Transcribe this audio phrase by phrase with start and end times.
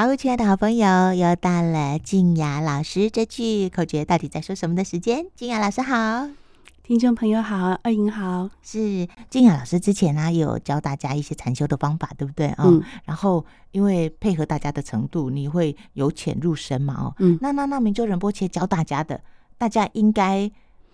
[0.00, 5.26] 好，亲爱的好朋友，又到了静雅老师这句口诀到底在说什么的时间。
[5.34, 6.28] 静雅老师好，
[6.84, 8.48] 听众朋友好，二莹好。
[8.62, 12.62] 是静雅老师之前呢、啊、有教大家一些禅修的方法，对不对啊？
[12.64, 12.80] 嗯。
[13.06, 16.94] 然后因为配合大家的程度，你会由浅入深嘛？
[16.96, 17.14] 哦。
[17.18, 17.36] 嗯。
[17.42, 19.20] 那那那明就仁波切教大家的，
[19.58, 20.48] 大家应该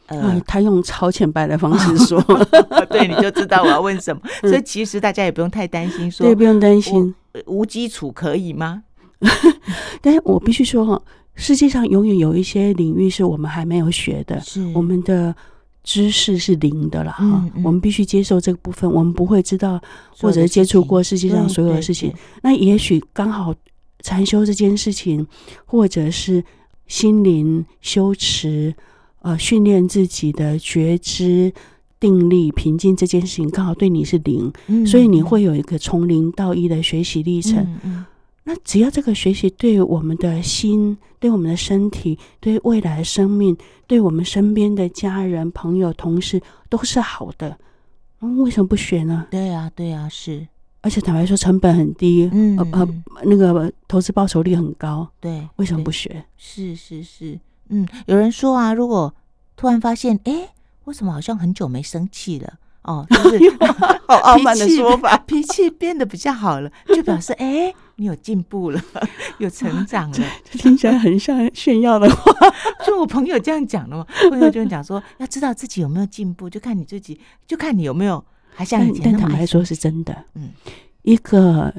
[0.07, 2.19] 呃、啊，他用超浅白的方式说，
[2.89, 4.23] 对，你就知道我要问什么。
[4.43, 7.15] 嗯、所以其实大家也不用太担心說，说对，不用担心，
[7.45, 8.85] 无基础可以吗？
[10.01, 11.03] 但是我必须说哈，
[11.35, 15.35] 世界上永远有一些领域是我们还没有学的，是我们的
[15.83, 17.25] 知识是零的了哈。
[17.25, 19.81] 嗯嗯、我们必须接受这个部分，我们不会知道
[20.19, 22.13] 或者接触过世界上所有的事情。
[22.43, 23.55] 那也许刚好
[24.01, 25.27] 禅修这件事情，
[25.65, 26.45] 或者是
[26.87, 28.75] 心灵修持，
[29.23, 31.53] 呃，训练自己的觉知、
[31.99, 37.67] 定力、平静这件事情，刚好对你是零，嗯、所以你会有一个从零到一的学习历程。
[38.45, 47.59] 那只要这个学习对我们的心、对我们的身体、对未来的生命、对我们身边的家人、朋友、同事都是好的，
[48.21, 49.27] 嗯，为什么不学呢？
[49.31, 50.47] 对呀，对呀，是。
[50.83, 52.89] 而且坦白说，成本很低，嗯呃呃，
[53.25, 56.23] 那个投资报酬率很高，对，为什么不学？
[56.37, 59.15] 是是是，嗯，有人说啊，如果
[59.57, 60.51] 突然发现，哎，
[60.85, 62.53] 为什么好像很久没生气了？
[62.83, 63.39] 哦，就是
[64.07, 68.81] 好傲慢的说法， 脾气变得比较好了，就表示哎，你有进步了，
[69.39, 72.33] 有成长了， 听起来很像炫耀的话。
[72.87, 80.51] 就我朋友这样讲的嘛，朋友就讲说，要知道自己有没有进步，就看你自己，就看你有没有还像以前坦白说是真的，嗯，
[81.03, 81.73] 一个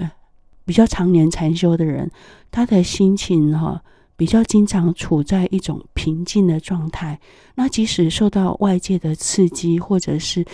[0.66, 2.09] 比较常年禅修的人，
[2.52, 3.81] 他的心情哈
[4.16, 7.19] 比较经常处在一种平静的状态，
[7.55, 10.45] 那即使受到外界的刺激或者是。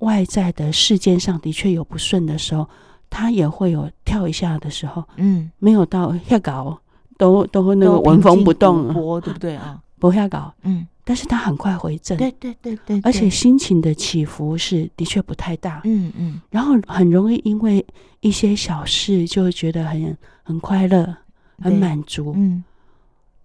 [0.00, 2.68] 外在的事件上的确有不顺的时候，
[3.10, 6.78] 他也会有跳一下的时候，嗯，没有到下搞，
[7.16, 9.54] 都都那个纹风不动，对不对？
[9.56, 9.80] 啊？
[9.98, 17.84] 不下搞，嗯，但是他很快回正，对对对对，而且心情的起伏是的确不太大，嗯嗯，然后很容易因为
[18.20, 21.16] 一些小事就会觉得很很快乐，
[21.62, 22.62] 很满足，嗯，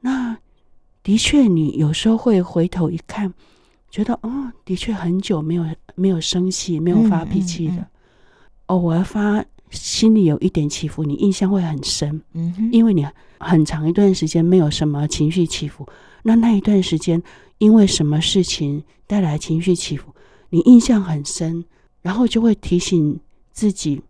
[0.01, 0.37] 那
[1.01, 3.33] 的确你有时候会回头一看。
[3.89, 5.65] 觉得哦，的确很久没有
[5.95, 7.85] 没有生气，没有发脾气的。
[8.71, 12.21] 哦，我要发心里有一点起伏，你印象会很深。
[12.33, 13.05] 嗯哼，因为你
[13.37, 15.85] 很长一段时间没有什么情绪起伏，
[16.23, 17.21] 那那一段时间
[17.57, 20.15] 因为什么事情带来情绪起伏，
[20.51, 21.65] 你印象很深，
[22.01, 23.19] 然后就会提醒
[23.51, 24.01] 自己，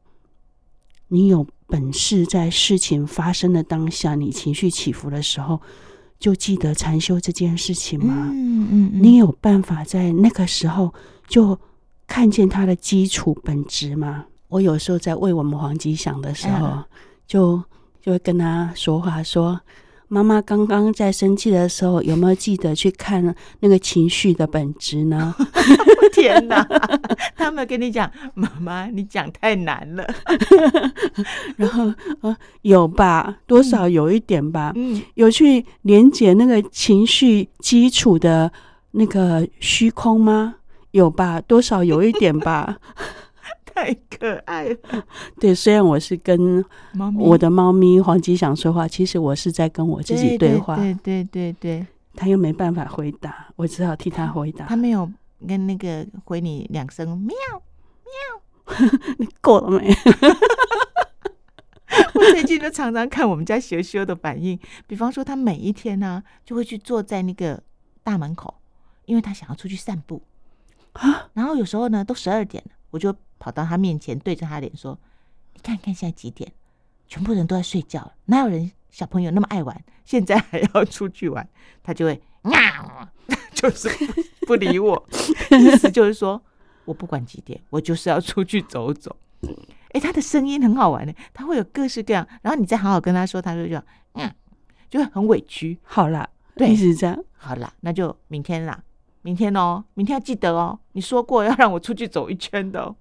[1.08, 5.60] 你有本事在事情发生的当下，你情绪起伏的时候。
[6.20, 8.30] 就记得禅修这件事情吗？
[8.32, 10.94] 嗯嗯，你有办法在那个时候
[11.28, 11.58] 就
[12.06, 14.26] 看见它的基础本质吗？
[14.52, 16.84] 我有时候在为我们黄吉想的时候，
[17.26, 17.64] 就
[18.02, 19.60] 就会跟他说话说。
[20.14, 25.34] 妈妈刚刚在生气的时候，有没有记得去看那个情绪的本质呢？
[26.12, 26.62] 天哪！
[27.34, 30.06] 他没有跟你讲，妈妈，你讲太难了。
[31.56, 34.74] 然后呃，有吧，多少有一点吧。
[34.76, 38.52] 嗯，有去连接那个情绪基础的
[38.92, 40.56] 那个虚空吗？
[40.92, 42.78] 有吧，多少有一点吧。
[43.82, 44.78] 太可爱了，
[45.42, 46.64] 对，虽然我是跟
[47.18, 50.76] 我的猫咪黄吉祥说话，其实我是在跟我自己对话。
[50.76, 54.68] 对对对对，他又没办法回答，我只好替他回答。
[54.68, 55.12] 他没有
[55.48, 57.36] 跟那个回你两声喵
[58.06, 58.78] 喵，
[59.18, 59.90] 你够了没？
[62.14, 67.60] 我最近都常常看我们家学修的反应，比方说他每一天呢、啊、就会去坐在那个
[68.04, 68.54] 大门口，
[69.06, 70.22] 因为他想要出去散步
[70.94, 71.32] 啊。
[71.34, 73.12] 然后有时候呢都十二点了，我就。
[73.42, 74.96] 跑到他面前，对着他脸说
[75.56, 76.52] ：“你看看现在几点？
[77.08, 79.84] 全部人都在睡觉，哪有人小朋友那么爱玩？
[80.06, 81.50] 现在还要出去玩？”
[81.82, 82.56] 他就会喵，
[83.56, 83.90] 就是
[84.42, 85.08] 不，不理我，
[85.60, 86.40] 意思就是说
[86.86, 89.16] 我不管几点，我就是要出去走走。
[89.94, 92.26] 哎，他的声音很好玩呢，他会有各式各样。
[92.44, 93.84] 然后你再好好跟他说，他就叫
[94.14, 94.32] 嗯，
[94.88, 95.80] 就很委屈。
[95.82, 97.18] 好了，对，是这样。
[97.36, 98.84] 好了，那就明天啦，
[99.24, 102.96] 明天哦，明天要记得哦，你说过要让我出去走一圈的哦。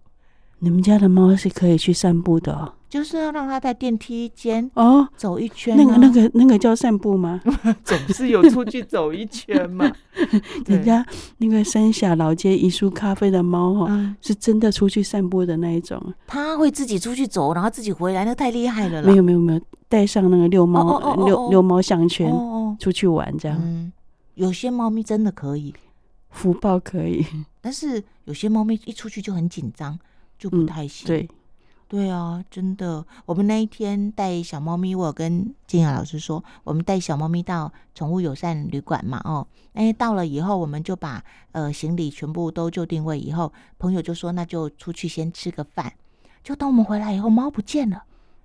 [0.60, 7.40] 你们家的猫是可以去散步的哦，就是要让它在电梯间哦走一圈，那个那个那个叫散步吗？
[7.82, 9.90] 总是有出去走一圈嘛。
[10.66, 11.04] 人家
[11.38, 16.12] 那个三峡老街一树咖啡的猫哦，是真的出去散步的那一种。
[16.26, 19.02] 它会自己出去走，然后自己回来，那太厉害了。
[19.02, 22.30] 没有没有没有，带上那个遛猫遛遛猫项圈
[22.78, 23.92] 出去玩这样。
[24.34, 25.74] 有些猫咪真的可以，
[26.28, 27.24] 福报可以，
[27.62, 29.98] 但是有些猫咪一出去就很紧张。
[30.40, 31.28] 就不太行，嗯，对，
[31.86, 33.04] 对啊，真的。
[33.26, 39.20] 我们那一天带小猫咪，我有跟静雅老师说，我们带小猫咪到宠物友善旅馆嘛。
[39.24, 41.22] 哦，哎，到了以后，我们就把
[41.52, 45.92] 呃行李全部都就定位以后，朋友就说那就出去先吃个饭。
[46.42, 48.04] 就等我们回来以后，猫不见了，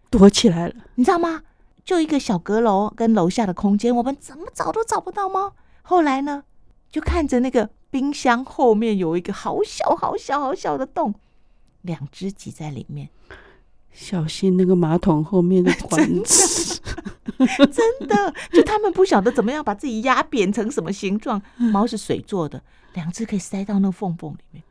[0.10, 1.44] 躲起来了，你知道吗？
[1.86, 5.54] 就一个小阁楼跟楼下的空间，我们怎么找都找不到猫。
[5.84, 6.44] 后来呢，
[6.90, 11.14] 就看着那个冰箱后面有一个好小好小好小的洞。
[11.86, 13.10] 两只挤在里面，
[13.92, 16.82] 小心那个马桶后面的 管子。
[17.38, 21.42] 真的，就他们不晓得怎么样把自己压扁成什么形状。
[21.58, 22.62] 猫是水做的，
[22.94, 24.64] 两只可以塞到那个缝缝里面。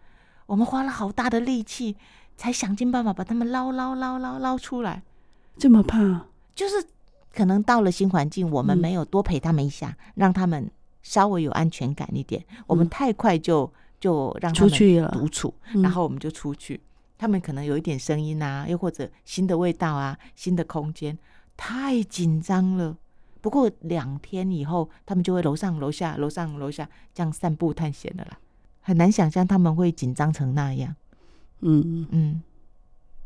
[0.47, 1.97] 我们花了好大的力气，
[2.37, 5.03] 才想尽办法把它们捞捞捞捞捞出来。
[5.59, 6.23] 这么怕？
[6.55, 6.87] 就是
[7.35, 10.71] 可能到了新环境，我们没有多陪他们一下，嗯、让他们
[11.03, 12.43] 稍微有安全感一点。
[12.67, 13.71] 我们太快就
[14.01, 15.53] 就让他们独处，
[15.83, 16.81] 然后我们就出去。
[17.17, 21.19] 他们可能有一点声音啊，又或者新的味道啊，新的空间，
[21.57, 22.97] 太紧张了。
[23.41, 28.39] 不过两天以后，他们就会楼上楼下楼上楼下这样散步探险的啦。
[28.81, 30.95] 很难想象他们会紧张成那样。
[31.61, 32.43] 嗯嗯，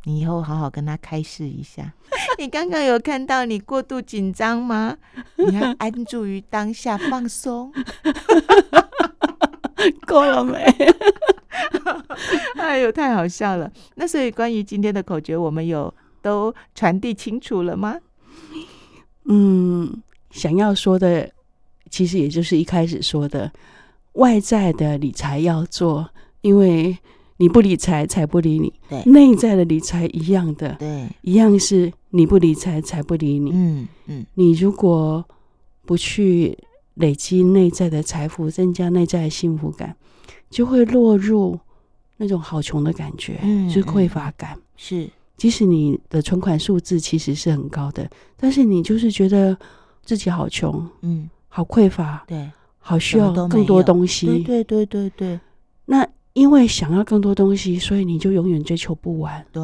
[0.04, 1.92] 你以后好好跟他开示一下。
[2.38, 4.96] 你刚刚有看到你过度紧张吗？
[5.36, 7.72] 你要安住于当下，放松。
[10.06, 10.58] 够了没？
[12.56, 13.70] 哎呦，太好笑了！
[13.96, 15.92] 那所以关于今天的口诀，我们有
[16.22, 17.96] 都传递清楚了吗？
[19.24, 21.30] 嗯，想要说的，
[21.90, 23.52] 其实也就是一开始说的，
[24.14, 26.08] 外在的理财要做，
[26.40, 26.96] 因为
[27.36, 28.72] 你不理财，财不理你。
[28.88, 33.50] 对，内在的理财一样的，对，一样是你不理财，财不理你。
[33.52, 35.24] 嗯嗯，你如果
[35.84, 36.56] 不去
[36.98, 39.96] 累积内在的财富，增加内在的幸福感，
[40.48, 41.58] 就会落入。
[42.20, 45.10] 那种好穷的感觉，嗯，就是匮乏感，嗯、是。
[45.36, 49.56] 即使你的存款数字其实是很高的，但是你就是觉得
[50.02, 52.50] 自己好穷，嗯，好匮乏，对，
[52.80, 55.40] 好需要更多东西，对对对对对。
[55.84, 59.62] 那因为想要更多东西，所以你就永远追求不完，对。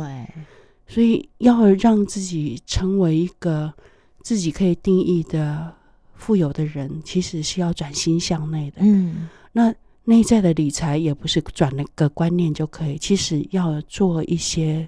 [0.86, 3.74] 所以要让自己成为一个
[4.22, 5.74] 自己可以定义的
[6.24, 9.74] 富有的人，其实是要转心向内的，嗯，那。
[10.06, 14.86] 内在的理财也不是转那个观念就可以，其实要做一些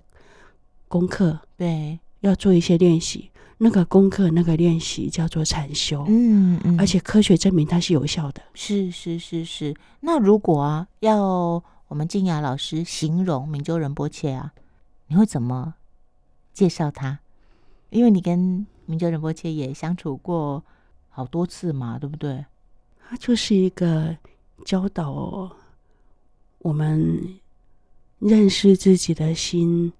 [0.88, 3.31] 功课，对，要做一些练习。
[3.56, 8.43] 那个功课、那个练习叫做禅修，嗯嗯，而且科学证明它是有效的。
[8.53, 9.75] 是是是是。
[10.00, 11.19] 那如果啊，要
[11.88, 14.53] 我们静雅老师形容明州仁波切啊，
[15.06, 15.77] 你会怎么
[16.53, 17.21] 介绍他？
[17.88, 20.62] 因为你跟明州仁波切也相处过
[21.16, 22.44] 好多次嘛，对不对？
[23.08, 24.14] 他就是一个。
[24.64, 25.48] 教导
[26.58, 27.38] 我们
[28.18, 29.92] 认识自己的心，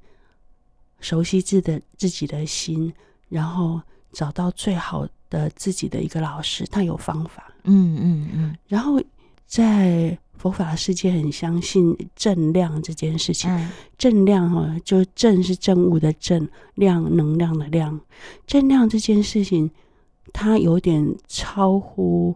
[0.98, 2.92] 熟悉自的自己的心，
[3.28, 3.80] 然后
[4.12, 6.66] 找到最好的自己的一个老师。
[6.66, 8.56] 他有方法，嗯嗯嗯。
[8.66, 9.00] 然后
[9.46, 13.48] 在佛法世界很相信正量这件事情。
[13.48, 18.00] 嗯、正量哈，就正是正物的正，量能量的量。
[18.48, 19.70] 正量这件事情，
[20.32, 22.34] 它有点超乎。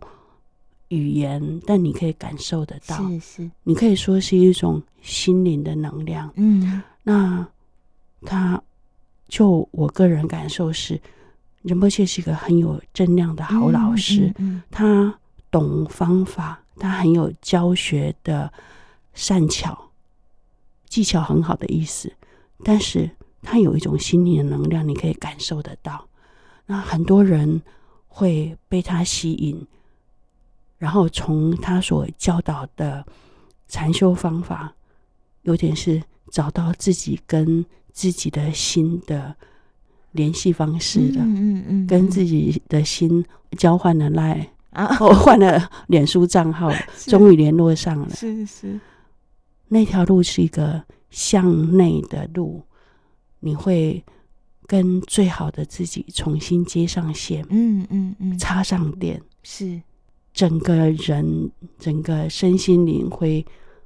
[0.93, 6.29] 语言，但你可以感受得到，是是，你可以说是一种心灵的能量。
[6.35, 7.47] 嗯，那
[8.23, 8.61] 他
[9.29, 11.01] 就我个人感受是，
[11.63, 14.27] 仁波切是一个很有正量的好老师。
[14.27, 15.19] 嗯，嗯，嗯，他
[15.49, 18.53] 懂方法，他很有教学的
[19.15, 19.93] 善巧，
[20.89, 22.13] 技巧很好的意思。
[22.65, 23.09] 但是
[23.43, 26.05] 他有一种心灵的能量，你可以感受得到。
[26.67, 27.63] 那很多人
[28.11, 29.67] 会被他吸引。
[30.77, 33.05] 然后从他所教导的
[33.69, 34.75] 禅修方法，
[35.43, 39.35] 有点是找到自己跟自己的心的
[40.13, 43.25] 联系方式的，嗯嗯嗯，跟自己的心
[43.59, 46.71] 交换了赖啊，换了脸书账号，
[47.07, 48.11] 终于联络上了。
[48.15, 48.81] 是是，
[49.69, 52.63] 那条路是一个向内的路，
[53.41, 54.03] 你会
[54.71, 59.83] 跟最好的自己重新接上线，嗯嗯嗯，插上电是。
[60.33, 63.45] 整个人、整个身心灵会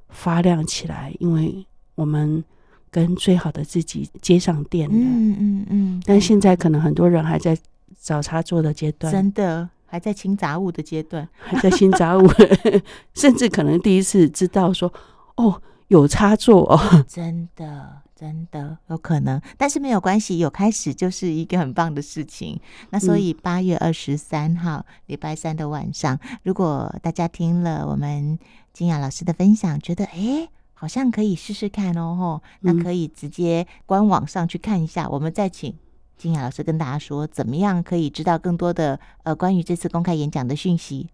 [0.09, 1.65] 发亮起来，因为
[1.95, 2.43] 我们
[2.91, 4.95] 跟最好的自己接上电了。
[4.95, 6.03] 嗯嗯嗯。
[6.05, 7.57] 但现在可能很多人还在
[7.99, 12.29] 找插座的阶段，真的还在清杂物的阶段，还在清杂物，
[13.15, 14.93] 甚至可能第一次知道说，
[15.37, 18.03] 哦，有插座哦，真的。
[18.15, 22.57] 真的有可能，但是没有关系，有开始就是一个很棒的事情。
[22.91, 28.39] 那所以八月二十三号礼拜三的晚上，如果大家听了我们
[28.71, 35.03] 金雅老师的分享，觉得诶好像可以试试看哦，吼，那可以直接官网上去看一下。
[35.05, 35.77] 嗯、我们再请
[36.15, 41.09] 金雅老师跟大家说，怎么样可以知道更多的呃关于这次公开演讲的讯息？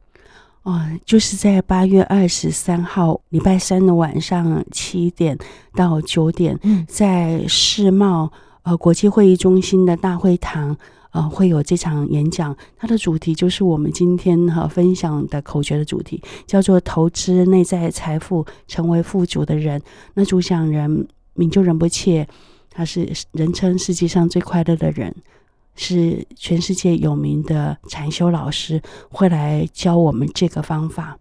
[0.63, 5.35] 哦，就是在八月二十三号礼拜三的晚上七点
[5.73, 10.77] 到九点，嗯，在世贸呃国际会议中心的大会堂，
[11.13, 12.55] 呃，会有这场演讲。
[12.77, 19.81] 它的主题就是我们今天哈、呃、分享的口诀的主题，叫做“投资内在财富，成为富足的人”。
[20.13, 22.27] 那主讲人名就仁波切，
[22.69, 25.15] 他是人称世界上最快乐的人。
[25.75, 31.17] 是全世界有名的禅修老师会来教我们这个方法。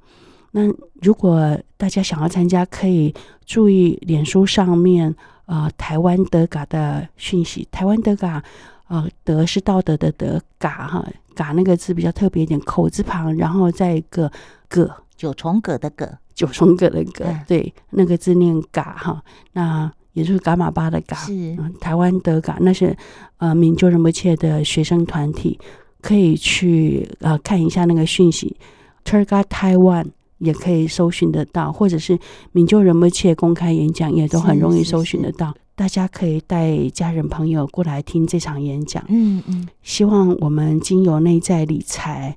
[0.53, 0.63] 那
[1.01, 3.15] 如果大家想要参加，可以
[3.47, 5.15] 注意脸书上面
[5.47, 7.67] 呃台湾德嘎的讯息。
[7.71, 8.43] 台湾德嘎，
[8.89, 14.31] 呃德是道德的德，嘎哈嘎那个字比较特别一点，口字旁，然后再一个
[14.69, 19.23] 葛，九重葛的葛，九重葛的葛，嗯、对，那个字念嘎哈。
[19.53, 22.97] 那也就是伽玛巴的嘎，是、嗯、台湾德嘎，那是
[23.39, 25.59] 呃明就仁不切的学生团体，
[26.01, 28.57] 可以去呃看一下那个讯息。
[29.05, 30.07] Terga Taiwan
[30.39, 32.19] 也可以搜寻得到，或者是
[32.53, 35.55] 明就仁波切公开演讲也都很容易搜寻得到。
[35.75, 39.03] 大家可以带家人朋友过来听这场演讲。
[39.09, 42.37] 嗯嗯，希望我们经由内在理财，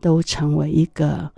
[0.00, 1.28] 都成为一个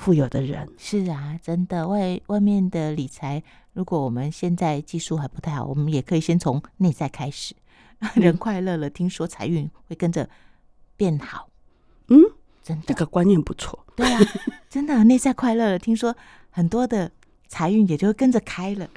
[0.00, 0.66] 富有的人。
[0.78, 3.42] 是啊，真的外外面的理财。
[3.74, 7.54] 如果我们现在技术还不太好，我们也可以先从内在开始。
[8.16, 10.26] 人快乐了，听说财运会跟着
[10.96, 11.50] 变好。
[12.08, 12.18] 嗯，
[12.62, 13.78] 真的，这个观念不错。
[13.94, 14.20] 对啊，
[14.70, 16.16] 真的，内在快乐了，听说
[16.48, 17.12] 很多的
[17.46, 18.88] 财运也就跟着开了。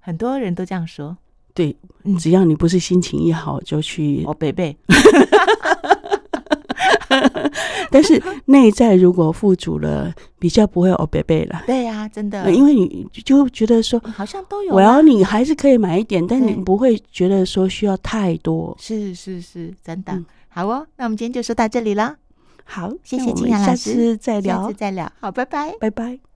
[0.00, 1.16] 很多人都这样说。
[1.54, 1.76] 对，
[2.18, 4.76] 只要你不是心情一好就去哦，北北。
[7.92, 11.62] 但是内在如果富足了，比较不会哦，贝贝了。
[11.66, 14.74] 对呀、啊，真的，因为你就觉得说，好像都有。
[14.74, 18.76] 我要你还是可以买一点，但你不会觉得说需要太多。
[18.80, 20.12] 是是是，真的。
[20.12, 22.16] 嗯、好哦，那我们今天就说到这里了。
[22.64, 25.10] 好，谢谢金雅老师，下次再聊，下次再聊。
[25.20, 26.27] 好，拜拜，拜拜。